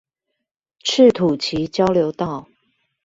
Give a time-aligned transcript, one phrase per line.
[0.81, 2.47] 赤土崎交流道